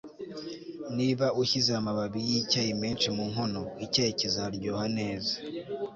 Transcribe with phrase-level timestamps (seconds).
[0.97, 5.33] Niba ushyize amababi yicyayi menshi mu nkono icyayi kizaryoha neza